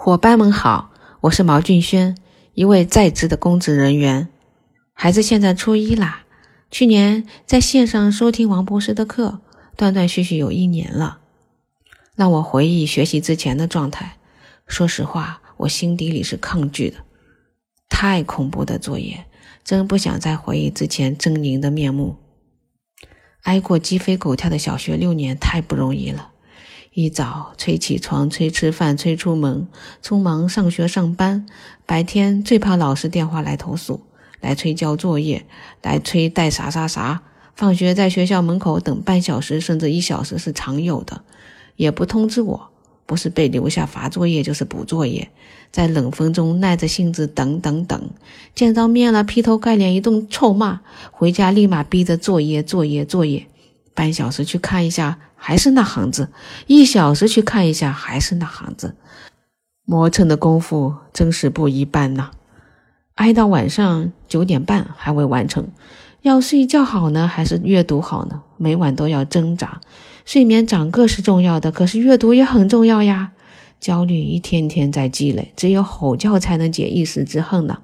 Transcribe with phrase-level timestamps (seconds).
[0.00, 0.92] 伙伴们好，
[1.22, 2.16] 我是毛俊轩，
[2.54, 4.28] 一位在职的公职人员。
[4.92, 6.22] 孩子现在初一啦，
[6.70, 9.40] 去年在线上收听王博士的课，
[9.76, 11.18] 断断续续有一年了。
[12.14, 14.18] 让我回忆学习之前的状态，
[14.68, 16.98] 说实话，我心底里是抗拒的。
[17.88, 19.26] 太恐怖的作业，
[19.64, 22.16] 真不想再回忆之前狰狞的面目。
[23.42, 26.30] 挨过鸡飞狗跳的小学六年，太不容易了。
[26.92, 29.68] 一早催起床，催吃饭，催出门，
[30.02, 31.46] 匆忙上学上班。
[31.86, 34.02] 白天最怕老师电话来投诉，
[34.40, 35.44] 来催交作业，
[35.82, 37.22] 来催带啥啥啥。
[37.54, 41.22] 放学在学校门口等半小时甚至一小时是常有的，
[41.76, 42.70] 也不通知我，
[43.04, 45.30] 不是被留下罚作业就是补作业，
[45.70, 48.10] 在冷风中耐着性子等等等，
[48.54, 53.46] 见到面了劈头盖脸一顿臭骂，回家立马逼着作业作业作业。
[53.92, 56.26] 半小时去看一下，还是那行字；
[56.66, 58.94] 一小时去看一下，还是那行字。
[59.84, 62.30] 磨蹭的功夫真是不一般呐！
[63.14, 65.68] 挨到晚上九点半还未完成，
[66.22, 68.42] 要睡觉好呢，还是阅读好呢？
[68.58, 69.80] 每晚都要挣扎。
[70.26, 73.32] 睡眠长个是重要的，可是阅读也很重要呀。
[73.80, 77.78] 焦虑一天天在积累，只有吼叫才能解一时之恨呢。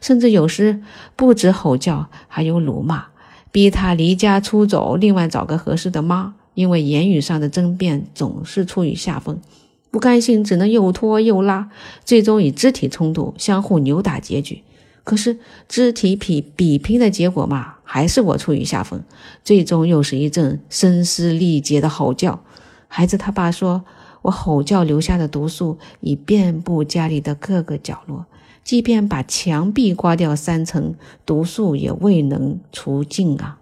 [0.00, 0.80] 甚至有时
[1.14, 3.06] 不止吼叫，还有辱骂。
[3.52, 6.34] 逼他离家出走，另外找个合适的妈。
[6.54, 9.40] 因为言语上的争辩总是处于下风，
[9.90, 11.70] 不甘心只能又拖又拉，
[12.04, 14.62] 最终以肢体冲突相互扭打结局。
[15.02, 19.02] 可是肢体比比拼的结果嘛，还是我处于下风。
[19.42, 22.42] 最终又是一阵声嘶力竭的吼叫。
[22.86, 23.82] 孩子他爸说，
[24.22, 28.26] 我吼叫留下的毒素已遍布家里的各个角落。
[28.62, 33.58] 即便把墙壁刮掉三层，毒素也未能除尽啊！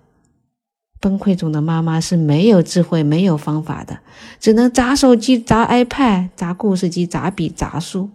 [1.01, 4.01] 崩溃中的妈妈是没有智慧、没有方法的，
[4.41, 8.11] 只能砸手机、砸 iPad、砸故事机、砸笔、砸书，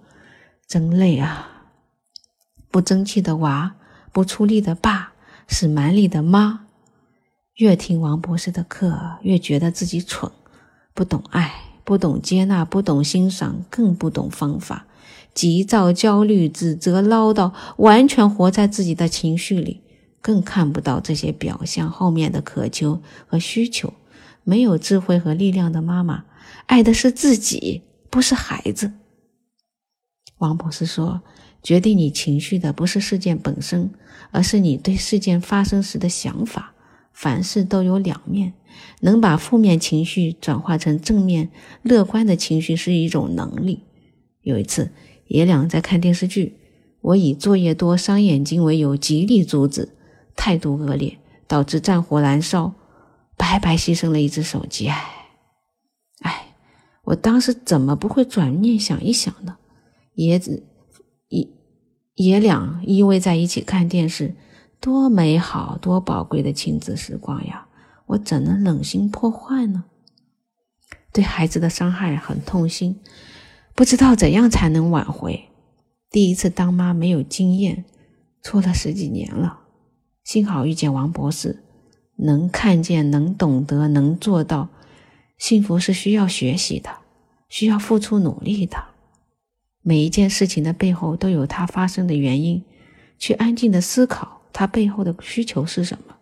[0.68, 1.50] 真累啊！
[2.70, 3.76] 不争气的娃，
[4.12, 5.14] 不出力的爸，
[5.48, 6.62] 是蛮力的妈。
[7.58, 10.32] 越听王博士的课，越觉得自己蠢，
[10.96, 14.88] 不懂爱，不懂接纳，不懂欣赏，更不懂方法。
[15.36, 19.82] 急躁、焦虑、指责、唠叨，完全活在自己的情绪里，
[20.24, 23.94] 更看不到这些表象后面的渴求和需求。
[24.44, 26.26] 没有智慧和力量的妈妈，
[26.66, 28.94] 爱的是自己，不是孩子。
[30.40, 31.22] 王博士说
[31.62, 33.92] ：“决定你情绪的不是事件本身，
[34.32, 36.74] 而是你对事件发生时的想法。
[37.14, 38.54] 凡事都有两面，
[39.02, 41.52] 能把负面情绪转化成正面、
[41.84, 43.84] 乐观的情绪是一种能力。”
[44.42, 44.90] 有一次。
[45.30, 46.58] 爷俩在看电视剧，
[47.02, 49.90] 我以作业多伤眼睛为由极力阻止，
[50.36, 51.18] 态度恶劣，
[51.48, 52.74] 导致战火燃烧，
[53.38, 54.88] 白白牺牲了一只手机。
[54.88, 55.06] 哎，
[56.22, 56.56] 哎，
[57.04, 59.58] 我当时怎么不会转念想一想呢？
[60.16, 60.64] 爷子
[61.30, 61.48] 爷
[62.16, 64.36] 爷俩依偎在一起看电视，
[64.80, 67.68] 多美好多宝贵的亲子时光呀！
[68.06, 69.86] 我怎能忍心破坏呢？
[71.12, 73.00] 对孩子的伤害很痛心。
[73.76, 75.50] 不知道怎样才能挽回。
[76.12, 77.86] 第一次当妈没有经验，
[78.44, 79.62] 错了十几年了。
[80.24, 81.64] 幸好遇见王博士，
[82.16, 84.70] 能看见，能懂得，能做到。
[85.38, 86.90] 幸福是需要学习的，
[87.50, 88.78] 需要付出努力的。
[89.82, 92.64] 每一件事情的背后都有它发生的原因，
[93.20, 96.16] 去安静的思考它背后的需求是什么。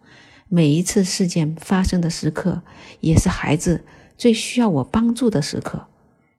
[0.47, 2.63] 每一次事件发生的时刻，
[3.01, 3.83] 也是孩子
[4.17, 5.87] 最需要我帮助的时刻。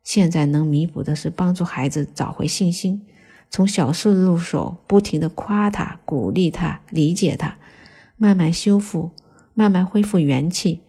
[0.03, 3.06] 现在能弥补的是帮助孩子找回信心，
[3.53, 7.59] 从小事入手，不停的夸他、鼓励他、理解他，
[8.17, 9.11] 慢慢修复，
[9.53, 10.81] 慢慢恢复元气，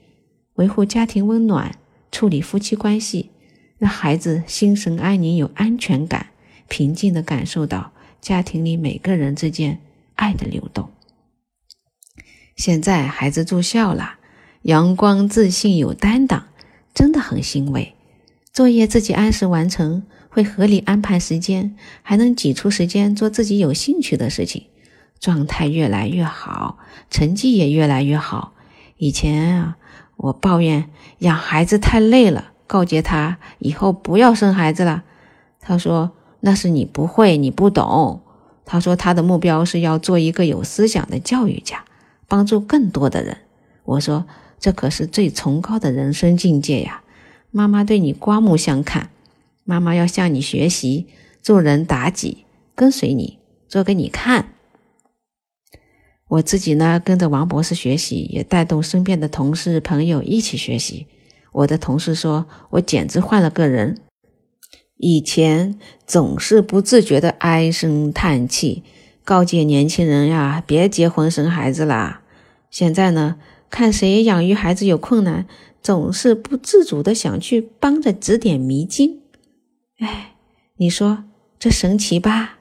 [0.54, 1.78] 维护家庭温暖，
[2.10, 3.32] 处理夫妻关系，
[3.78, 6.28] 让孩子心神安宁、有安全感，
[6.70, 7.92] 平静的感受到
[8.22, 9.82] 家庭里每个人之间
[10.16, 10.90] 爱的流动。
[12.56, 14.20] 现在孩子住校了，
[14.62, 16.48] 阳光、自信、有担当，
[16.94, 17.94] 真的很欣慰。
[18.54, 24.64] 作业自己按时完成，会合理安排时间，还能挤出时间做自己有兴趣的事情，
[25.20, 26.80] 状态越来越好，
[27.12, 28.54] 成绩也越来越好。
[28.98, 29.78] 以前啊，
[30.18, 35.04] 我抱怨养孩子太累了，告诫他以后不要生孩子了。
[35.60, 38.22] 他说那是你不会，你不懂。
[38.66, 41.86] 他说他的目标是要做一个有思想的教育家，
[42.28, 43.38] 帮助更多的人。
[43.84, 44.26] 我说
[44.60, 47.04] 这可是最崇高的人生境界呀。
[47.52, 49.10] 妈妈对你刮目相看，
[49.64, 51.08] 妈妈要向你学习，
[51.42, 52.46] 做人达己，
[52.76, 54.54] 跟随你，做给你看。
[56.28, 61.08] 我自己呢，跟着王博士学习，也带动身边的同事朋友一起学习。
[61.52, 64.00] 我的同事说我简直换了个人，
[64.98, 68.84] 以前总是不自觉的唉声叹气，
[69.24, 72.24] 告诫年轻人呀，别结婚生孩子啦。
[72.72, 73.38] 现在呢，
[73.70, 75.46] 看谁养育孩子有困难，
[75.82, 79.23] 总是不自主的想去帮着指点迷津。
[80.00, 80.36] 哎，
[80.78, 81.24] 你说
[81.60, 82.58] 这神奇吧？